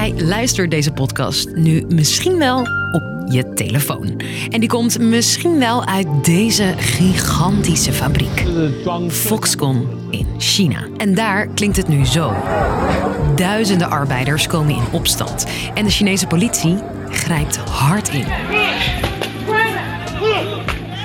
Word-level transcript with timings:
Jij 0.00 0.14
luistert 0.24 0.70
deze 0.70 0.92
podcast 0.92 1.48
nu 1.54 1.84
misschien 1.88 2.38
wel 2.38 2.58
op 2.92 3.02
je 3.26 3.52
telefoon. 3.54 4.20
En 4.48 4.60
die 4.60 4.68
komt 4.68 4.98
misschien 4.98 5.58
wel 5.58 5.86
uit 5.86 6.24
deze 6.24 6.74
gigantische 6.76 7.92
fabriek. 7.92 8.44
Foxconn 9.08 9.88
in 10.10 10.26
China. 10.38 10.86
En 10.96 11.14
daar 11.14 11.46
klinkt 11.46 11.76
het 11.76 11.88
nu 11.88 12.04
zo. 12.04 12.34
Duizenden 13.36 13.90
arbeiders 13.90 14.46
komen 14.46 14.74
in 14.74 14.84
opstand. 14.92 15.46
En 15.74 15.84
de 15.84 15.90
Chinese 15.90 16.26
politie 16.26 16.76
grijpt 17.10 17.56
hard 17.56 18.08
in. 18.08 18.24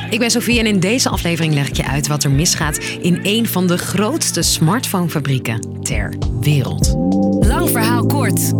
Ik 0.09 0.19
ben 0.19 0.31
Sofie 0.31 0.59
en 0.59 0.65
in 0.65 0.79
deze 0.79 1.09
aflevering 1.09 1.53
leg 1.53 1.67
ik 1.67 1.75
je 1.75 1.85
uit 1.85 2.07
wat 2.07 2.23
er 2.23 2.31
misgaat 2.31 2.77
in 3.01 3.19
een 3.23 3.47
van 3.47 3.67
de 3.67 3.77
grootste 3.77 4.41
smartphonefabrieken 4.41 5.81
ter 5.81 6.13
wereld. 6.41 6.93
Lang 7.39 7.69
verhaal 7.69 8.05
kort. 8.05 8.53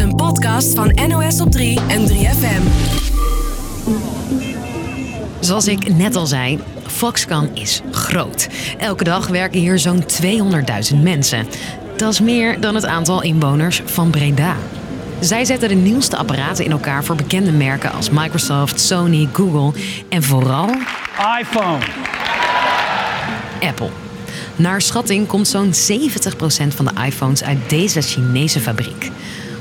Een 0.00 0.14
podcast 0.14 0.74
van 0.74 0.98
NOS 1.08 1.40
op 1.40 1.50
3 1.50 1.78
en 1.88 2.08
3FM. 2.08 2.62
Zoals 5.40 5.68
ik 5.68 5.94
net 5.94 6.16
al 6.16 6.26
zei, 6.26 6.60
Foxconn 6.86 7.50
is 7.54 7.80
groot. 7.90 8.48
Elke 8.78 9.04
dag 9.04 9.28
werken 9.28 9.60
hier 9.60 9.78
zo'n 9.78 10.04
200.000 10.92 10.96
mensen. 11.02 11.46
Dat 11.96 12.12
is 12.12 12.20
meer 12.20 12.60
dan 12.60 12.74
het 12.74 12.86
aantal 12.86 13.22
inwoners 13.22 13.82
van 13.84 14.10
Breda. 14.10 14.56
Zij 15.20 15.44
zetten 15.44 15.68
de 15.68 15.74
nieuwste 15.74 16.16
apparaten 16.16 16.64
in 16.64 16.70
elkaar 16.70 17.04
voor 17.04 17.16
bekende 17.16 17.52
merken 17.52 17.92
als 17.92 18.10
Microsoft, 18.10 18.80
Sony, 18.80 19.28
Google 19.32 19.80
en 20.08 20.22
vooral 20.22 20.68
iPhone. 21.40 21.84
Apple. 23.60 23.90
Naar 24.56 24.82
schatting 24.82 25.26
komt 25.26 25.48
zo'n 25.48 25.72
70% 25.72 25.74
van 26.74 26.84
de 26.84 27.04
iPhones 27.06 27.42
uit 27.42 27.58
deze 27.68 28.00
Chinese 28.00 28.60
fabriek. 28.60 29.10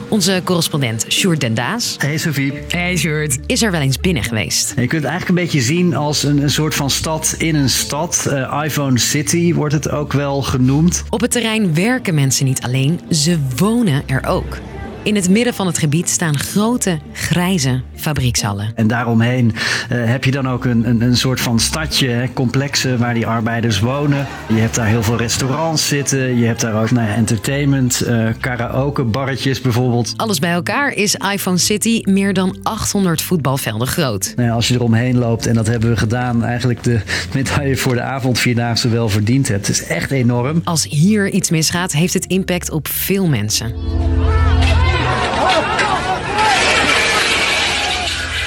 Onze 0.10 0.42
correspondent 0.44 1.06
Sjoerd 1.08 1.40
Dendaas. 1.40 1.96
Hey 1.98 2.18
Sophie. 2.18 2.54
Hey 2.68 2.98
Sjoerd. 2.98 3.38
Is 3.46 3.62
er 3.62 3.72
wel 3.72 3.82
eens 3.82 4.00
binnen 4.00 4.24
geweest? 4.24 4.70
Je 4.70 4.76
kunt 4.76 4.92
het 4.92 5.04
eigenlijk 5.04 5.30
een 5.30 5.46
beetje 5.46 5.62
zien 5.62 5.96
als 5.96 6.24
een, 6.24 6.44
een 6.44 6.50
soort 6.50 6.76
van 6.76 6.90
stad 6.90 7.36
in 7.38 7.56
een 7.56 7.70
stad. 7.70 8.26
Uh, 8.28 8.62
iPhone 8.66 8.98
City 8.98 9.54
wordt 9.54 9.74
het 9.74 9.90
ook 9.90 10.14
wel 10.14 10.42
genoemd. 10.42 11.04
Op 11.10 11.22
het 11.22 11.32
terrein 11.32 11.74
werken 11.74 12.14
mensen 12.14 12.46
niet 12.46 12.62
alleen, 12.62 13.00
ze 13.10 13.38
wonen 13.56 14.04
er 14.06 14.26
ook. 14.28 14.58
In 15.04 15.16
het 15.16 15.30
midden 15.30 15.54
van 15.54 15.68
het 15.68 15.78
gebied 15.78 16.10
staan 16.10 16.38
grote 16.38 17.00
grijze 17.14 17.82
fabriekshallen. 17.96 18.72
En 18.76 18.88
daaromheen 18.88 19.46
uh, 19.92 20.06
heb 20.06 20.24
je 20.24 20.32
dan 20.32 20.50
ook 20.50 20.66
een, 20.66 20.90
een, 20.90 21.02
een 21.02 21.18
soort 21.18 21.42
van 21.42 21.60
stadje, 21.60 22.08
hè, 22.08 22.34
complexen 22.34 22.98
waar 22.98 23.14
die 23.14 23.28
arbeiders 23.28 23.80
wonen. 23.80 24.28
Je 24.48 24.60
hebt 24.60 24.76
daar 24.76 24.88
heel 24.88 25.04
veel 25.04 25.18
restaurants 25.18 25.88
zitten. 25.88 26.38
Je 26.38 26.46
hebt 26.46 26.62
daar 26.62 26.82
ook 26.82 26.92
nou 26.92 27.08
ja, 27.08 27.14
entertainment, 27.14 28.04
uh, 28.08 28.30
karaoke, 28.40 29.04
barretjes 29.04 29.62
bijvoorbeeld. 29.62 30.14
Alles 30.18 30.40
bij 30.40 30.52
elkaar 30.52 30.92
is 30.92 31.16
iPhone 31.16 31.58
City 31.58 32.02
meer 32.04 32.34
dan 32.34 32.58
800 32.64 33.22
voetbalvelden 33.22 33.88
groot. 33.88 34.34
Nou 34.36 34.48
ja, 34.48 34.56
als 34.56 34.68
je 34.68 34.74
eromheen 34.74 35.18
loopt, 35.18 35.46
en 35.46 35.54
dat 35.54 35.68
hebben 35.68 35.90
we 35.90 35.98
gedaan, 35.98 36.44
eigenlijk 36.44 36.84
de 36.84 37.02
medaille 37.34 37.78
voor 37.78 37.96
de 37.96 38.02
avondvierdaagse 38.02 38.90
wel 38.90 39.10
verdiend 39.10 39.48
hebt. 39.48 39.68
Het 39.68 39.76
is 39.76 39.84
echt 39.84 40.12
enorm. 40.12 40.62
Als 40.64 40.88
hier 40.90 41.30
iets 41.30 41.50
misgaat, 41.50 41.92
heeft 41.92 42.14
het 42.14 42.26
impact 42.26 42.72
op 42.72 42.88
veel 42.88 43.28
mensen. 43.28 43.74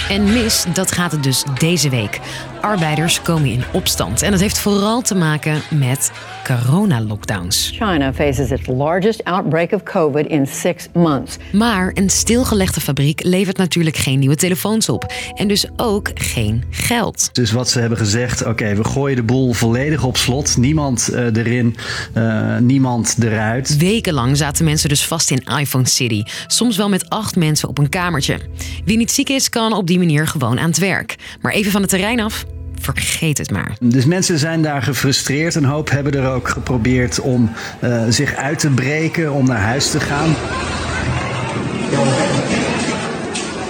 En 0.09 0.33
mis, 0.33 0.65
dat 0.73 0.93
gaat 0.93 1.13
het 1.13 1.23
dus 1.23 1.45
deze 1.59 1.89
week. 1.89 2.21
Arbeiders 2.63 3.23
komen 3.23 3.51
in 3.51 3.63
opstand. 3.73 4.23
En 4.23 4.31
dat 4.31 4.41
heeft 4.41 4.59
vooral 4.59 5.03
te 5.03 5.15
maken 5.15 5.63
met 5.71 6.13
corona-lockdowns. 6.45 7.71
China 7.75 8.13
faces 8.13 8.51
its 8.51 8.67
largest 8.67 9.25
outbreak 9.25 9.73
of 9.73 9.83
COVID 9.83 10.27
in 10.27 10.47
six 10.47 10.89
months. 10.93 11.37
Maar 11.53 11.91
een 11.95 12.11
stilgelegde 12.11 12.81
fabriek 12.81 13.23
levert 13.25 13.57
natuurlijk 13.57 13.97
geen 13.97 14.19
nieuwe 14.19 14.37
telefoons 14.37 14.89
op. 14.89 15.13
En 15.35 15.49
dus 15.49 15.67
ook 15.77 16.11
geen 16.15 16.65
geld. 16.71 17.35
Dus 17.35 17.53
wat 17.53 17.71
ze 17.71 17.81
hebben 17.81 17.99
gezegd, 17.99 18.47
oké, 18.47 18.75
we 18.75 18.85
gooien 18.85 19.17
de 19.17 19.23
boel 19.23 19.53
volledig 19.53 20.05
op 20.05 20.17
slot. 20.17 20.57
Niemand 20.57 21.09
uh, 21.13 21.37
erin, 21.37 21.77
uh, 22.17 22.57
niemand 22.59 23.17
eruit. 23.23 23.77
Wekenlang 23.77 24.37
zaten 24.37 24.65
mensen 24.65 24.89
dus 24.89 25.07
vast 25.07 25.31
in 25.31 25.45
iPhone 25.59 25.89
City. 25.89 26.23
Soms 26.47 26.77
wel 26.77 26.89
met 26.89 27.09
acht 27.09 27.37
mensen 27.37 27.69
op 27.69 27.79
een 27.79 27.89
kamertje. 27.89 28.39
Wie 28.85 28.97
niet 28.97 29.11
ziek 29.13 29.29
is, 29.29 29.49
kan 29.49 29.73
op 29.73 29.87
die 29.87 29.99
manier 29.99 30.27
gewoon 30.27 30.59
aan 30.59 30.69
het 30.69 30.79
werk. 30.79 31.17
Maar 31.41 31.53
even 31.53 31.73
van 31.73 31.81
het 31.81 31.91
terrein 31.91 32.21
af, 32.21 32.45
vergeet 32.83 33.39
het 33.39 33.51
maar. 33.51 33.77
Dus 33.81 34.05
mensen 34.05 34.39
zijn 34.39 34.63
daar 34.63 34.83
gefrustreerd. 34.83 35.55
Een 35.55 35.65
hoop 35.65 35.91
hebben 35.91 36.15
er 36.15 36.31
ook 36.31 36.49
geprobeerd 36.49 37.21
om 37.21 37.51
uh, 37.81 38.03
zich 38.09 38.35
uit 38.35 38.59
te 38.59 38.71
breken, 38.71 39.33
om 39.33 39.47
naar 39.47 39.61
huis 39.61 39.91
te 39.91 40.01
gaan. 40.01 40.35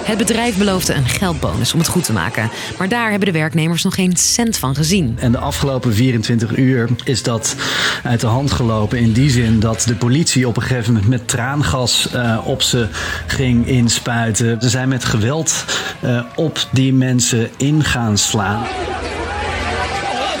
Het 0.03 0.17
bedrijf 0.17 0.57
beloofde 0.57 0.93
een 0.93 1.07
geldbonus 1.07 1.73
om 1.73 1.79
het 1.79 1.87
goed 1.87 2.03
te 2.03 2.13
maken. 2.13 2.49
Maar 2.77 2.89
daar 2.89 3.09
hebben 3.09 3.33
de 3.33 3.39
werknemers 3.39 3.83
nog 3.83 3.95
geen 3.95 4.17
cent 4.17 4.57
van 4.57 4.75
gezien. 4.75 5.17
En 5.19 5.31
de 5.31 5.37
afgelopen 5.37 5.93
24 5.93 6.57
uur 6.57 6.89
is 7.03 7.23
dat 7.23 7.55
uit 8.03 8.19
de 8.19 8.27
hand 8.27 8.51
gelopen. 8.51 8.97
In 8.97 9.11
die 9.11 9.29
zin 9.29 9.59
dat 9.59 9.83
de 9.87 9.95
politie 9.95 10.47
op 10.47 10.57
een 10.57 10.61
gegeven 10.61 10.93
moment 10.93 11.09
met 11.09 11.27
traangas 11.27 12.09
uh, 12.15 12.37
op 12.43 12.61
ze 12.61 12.87
ging 13.27 13.67
inspuiten. 13.67 14.61
Ze 14.61 14.69
zijn 14.69 14.89
met 14.89 15.05
geweld 15.05 15.65
uh, 16.03 16.23
op 16.35 16.67
die 16.71 16.93
mensen 16.93 17.49
in 17.57 17.83
gaan 17.83 18.17
slaan. 18.17 18.65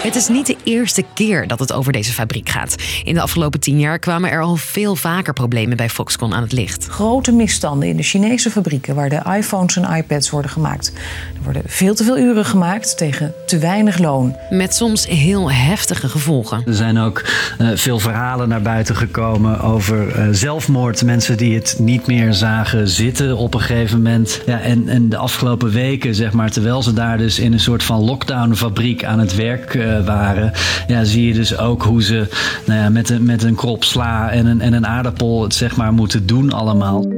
Het 0.03 0.15
is 0.15 0.27
niet 0.27 0.45
de 0.45 0.57
eerste 0.63 1.03
keer 1.13 1.47
dat 1.47 1.59
het 1.59 1.73
over 1.73 1.91
deze 1.91 2.11
fabriek 2.11 2.49
gaat. 2.49 2.75
In 3.03 3.13
de 3.13 3.21
afgelopen 3.21 3.59
tien 3.59 3.79
jaar 3.79 3.99
kwamen 3.99 4.29
er 4.29 4.41
al 4.41 4.55
veel 4.55 4.95
vaker 4.95 5.33
problemen 5.33 5.77
bij 5.77 5.89
Foxconn 5.89 6.33
aan 6.33 6.41
het 6.41 6.51
licht. 6.51 6.87
Grote 6.87 7.31
misstanden 7.31 7.89
in 7.89 7.97
de 7.97 8.03
Chinese 8.03 8.51
fabrieken 8.51 8.95
waar 8.95 9.09
de 9.09 9.21
iPhones 9.37 9.75
en 9.75 9.95
iPads 9.95 10.29
worden 10.29 10.51
gemaakt. 10.51 10.91
Er 11.35 11.43
worden 11.43 11.61
veel 11.65 11.95
te 11.95 12.03
veel 12.03 12.17
uren 12.17 12.45
gemaakt 12.45 12.97
tegen 12.97 13.33
te 13.45 13.57
weinig 13.57 13.97
loon. 13.97 14.35
Met 14.49 14.75
soms 14.75 15.07
heel 15.07 15.51
heftige 15.51 16.09
gevolgen. 16.09 16.63
Er 16.65 16.73
zijn 16.73 16.97
ook 16.97 17.23
uh, 17.59 17.69
veel 17.73 17.99
verhalen 17.99 18.49
naar 18.49 18.61
buiten 18.61 18.95
gekomen 18.95 19.61
over 19.61 20.19
uh, 20.19 20.27
zelfmoord. 20.31 21.03
Mensen 21.03 21.37
die 21.37 21.55
het 21.55 21.75
niet 21.79 22.07
meer 22.07 22.33
zagen 22.33 22.87
zitten 22.87 23.37
op 23.37 23.53
een 23.53 23.61
gegeven 23.61 24.01
moment. 24.01 24.41
Ja, 24.45 24.59
en, 24.59 24.87
en 24.87 25.09
de 25.09 25.17
afgelopen 25.17 25.71
weken, 25.71 26.15
zeg 26.15 26.31
maar, 26.31 26.51
terwijl 26.51 26.83
ze 26.83 26.93
daar 26.93 27.17
dus 27.17 27.39
in 27.39 27.53
een 27.53 27.59
soort 27.59 27.83
van 27.83 27.99
lockdown-fabriek 27.99 29.03
aan 29.03 29.19
het 29.19 29.35
werk 29.35 29.73
uh, 29.73 29.92
waren, 30.01 30.51
ja, 30.87 31.03
zie 31.03 31.27
je 31.27 31.33
dus 31.33 31.57
ook 31.57 31.83
hoe 31.83 32.03
ze 32.03 32.27
nou 32.65 32.79
ja, 32.79 32.89
met, 32.89 33.09
een, 33.09 33.25
met 33.25 33.43
een 33.43 33.55
krop 33.55 33.83
sla 33.83 34.31
en 34.31 34.45
een, 34.45 34.61
en 34.61 34.73
een 34.73 34.87
aardappel 34.87 35.43
het 35.43 35.53
zeg 35.53 35.75
maar 35.75 35.93
moeten 35.93 36.25
doen 36.25 36.51
allemaal. 36.51 37.12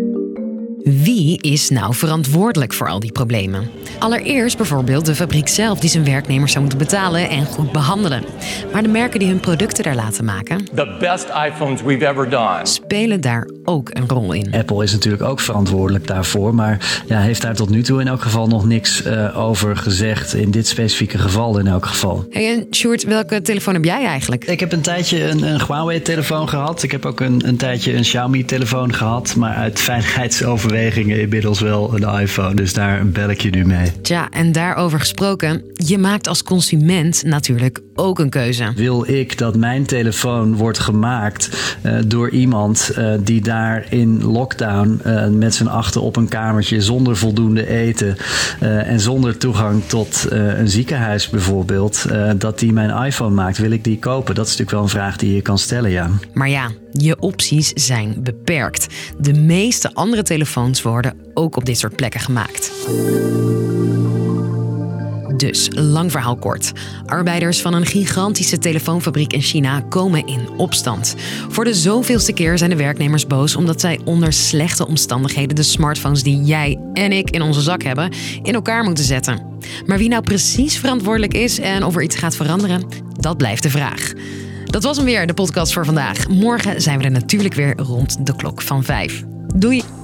Wie 0.94 1.42
is 1.42 1.70
nou 1.70 1.96
verantwoordelijk 1.96 2.74
voor 2.74 2.90
al 2.90 3.00
die 3.00 3.12
problemen? 3.12 3.70
Allereerst 4.00 4.58
bijvoorbeeld 4.58 5.06
de 5.06 5.16
fabriek 5.16 5.48
zelf 5.48 5.80
die 5.80 5.90
zijn 5.90 6.06
werknemers 6.06 6.52
zou 6.52 6.64
moeten 6.64 6.86
betalen 6.86 7.30
en 7.30 7.46
goed 7.46 7.72
behandelen. 7.72 8.24
Maar 8.72 8.84
de 8.84 8.90
merken 8.90 9.20
die 9.20 9.28
hun 9.28 9.40
producten 9.40 9.84
daar 9.84 9.96
laten 9.96 10.26
maken, 10.26 10.66
The 10.76 10.96
best 11.00 11.28
iPhones 11.48 11.82
we've 11.82 12.08
ever 12.08 12.30
done. 12.30 12.60
spelen 12.64 13.22
daar 13.22 13.50
ook 13.64 13.90
een 13.94 14.10
rol 14.10 14.34
in. 14.34 14.54
Apple 14.54 14.84
is 14.84 14.92
natuurlijk 14.92 15.24
ook 15.24 15.40
verantwoordelijk 15.40 16.08
daarvoor, 16.08 16.56
maar 16.56 17.02
ja, 17.06 17.20
heeft 17.20 17.42
daar 17.42 17.56
tot 17.56 17.70
nu 17.70 17.84
toe 17.84 18.02
in 18.02 18.08
elk 18.08 18.22
geval 18.22 18.48
nog 18.48 18.66
niks 18.66 19.06
uh, 19.06 19.38
over 19.40 19.78
gezegd. 19.78 20.34
In 20.34 20.52
dit 20.52 20.68
specifieke 20.68 21.18
geval 21.18 21.60
in 21.60 21.68
elk 21.68 21.86
geval. 21.86 22.26
Hey, 22.30 22.54
en 22.54 22.68
Sjoerd, 22.72 23.04
welke 23.04 23.42
telefoon 23.42 23.74
heb 23.74 23.86
jij 23.86 24.06
eigenlijk? 24.06 24.46
Ik 24.46 24.60
heb 24.60 24.72
een 24.72 24.82
tijdje 24.82 25.24
een, 25.24 25.44
een 25.44 25.62
Huawei-telefoon 25.66 26.50
gehad. 26.50 26.84
Ik 26.84 26.92
heb 26.92 27.06
ook 27.06 27.20
een, 27.20 27.48
een 27.48 27.58
tijdje 27.58 27.94
een 27.94 28.02
Xiaomi-telefoon 28.02 28.94
gehad, 28.94 29.36
maar 29.36 29.56
uit 29.56 29.80
veiligheidsoverwegingen 29.80 30.74
inmiddels 30.76 31.60
wel 31.60 31.96
een 31.96 32.20
iPhone. 32.20 32.56
Dus 32.56 32.74
daar 32.74 33.08
bel 33.08 33.30
ik 33.30 33.42
je 33.42 33.50
nu 33.50 33.66
mee. 33.66 33.92
Tja, 34.02 34.30
en 34.30 34.52
daarover 34.52 35.00
gesproken, 35.00 35.64
je 35.74 35.98
maakt 35.98 36.28
als 36.28 36.44
consument 36.44 37.24
natuurlijk 37.24 37.80
ook 37.96 38.20
een 38.20 38.30
keuze. 38.30 38.72
Wil 38.76 39.10
ik 39.10 39.38
dat 39.38 39.58
mijn 39.58 39.86
telefoon 39.86 40.56
wordt 40.56 40.80
gemaakt 40.80 41.50
uh, 41.86 41.94
door 42.08 42.30
iemand 42.30 42.92
uh, 42.98 43.14
die 43.20 43.42
daar 43.42 43.86
in 43.90 44.24
lockdown 44.24 45.02
uh, 45.06 45.28
met 45.28 45.56
z'n 45.56 45.68
achter 45.68 46.02
op 46.02 46.16
een 46.16 46.28
kamertje 46.28 46.82
zonder 46.82 47.18
voldoende 47.18 47.68
eten 47.68 48.18
en 48.60 49.00
zonder 49.00 49.38
toegang 49.38 49.84
tot 49.86 50.26
een 50.30 50.70
ziekenhuis 50.70 51.30
bijvoorbeeld, 51.30 52.06
dat 52.38 52.60
die 52.60 52.74
mijn 52.74 53.06
iPhone 53.06 53.34
maakt? 53.34 53.58
Wil 53.58 53.72
ik 53.72 53.84
die 53.84 54.00
kopen? 54.00 54.36
Dat 54.36 54.46
is 54.46 54.52
natuurlijk 54.52 54.78
wel 54.78 54.82
een 54.82 55.02
vraag 55.02 55.18
die 55.18 55.36
je 55.36 55.42
kan 55.42 55.58
stellen, 55.58 55.92
ja. 55.92 56.10
Maar 56.34 56.50
ja, 56.50 56.70
je 57.02 57.20
opties 57.20 57.72
zijn 57.74 58.16
beperkt. 58.24 58.88
De 59.18 59.34
meeste 59.34 59.94
andere 59.94 60.24
telefoons 60.24 60.82
worden 60.82 61.14
ook 61.34 61.56
op 61.56 61.66
dit 61.66 61.78
soort 61.78 61.96
plekken 61.96 62.20
gemaakt. 62.20 62.72
Dus, 65.38 65.70
lang 65.72 66.12
verhaal 66.12 66.36
kort. 66.36 66.72
Arbeiders 67.06 67.62
van 67.62 67.74
een 67.74 67.86
gigantische 67.86 68.58
telefoonfabriek 68.58 69.34
in 69.34 69.42
China 69.42 69.82
komen 69.82 70.28
in 70.28 70.50
opstand. 70.58 71.16
Voor 71.50 71.64
de 71.64 71.74
zoveelste 71.74 72.34
keer 72.34 72.58
zijn 72.58 72.70
de 72.70 72.76
werknemers 72.76 73.28
boos 73.28 73.56
omdat 73.56 73.82
zij 73.82 74.00
onder 74.06 74.34
slechte 74.34 74.88
omstandigheden 74.88 75.56
de 75.56 75.64
smartphones 75.64 76.24
die 76.24 76.44
jij 76.44 76.80
en 76.94 77.12
ik 77.12 77.30
in 77.30 77.42
onze 77.42 77.62
zak 77.62 77.84
hebben 77.84 78.12
in 78.44 78.54
elkaar 78.54 78.84
moeten 78.84 79.04
zetten. 79.04 79.42
Maar 79.86 79.98
wie 79.98 80.10
nou 80.10 80.24
precies 80.24 80.78
verantwoordelijk 80.78 81.34
is 81.34 81.60
en 81.60 81.84
of 81.84 81.96
er 81.96 82.04
iets 82.04 82.16
gaat 82.16 82.36
veranderen, 82.36 82.88
dat 83.20 83.38
blijft 83.38 83.64
de 83.64 83.70
vraag. 83.70 84.14
Dat 84.76 84.84
was 84.84 84.98
hem 84.98 85.06
weer, 85.06 85.28
de 85.28 85.34
podcast 85.34 85.74
voor 85.74 85.86
vandaag. 85.86 86.28
Morgen 86.28 86.82
zijn 86.82 86.98
we 86.98 87.04
er 87.04 87.12
natuurlijk 87.12 87.54
weer 87.54 87.76
rond 87.78 88.26
de 88.26 88.36
klok 88.36 88.62
van 88.62 88.84
vijf. 88.84 89.24
Doei! 89.56 89.95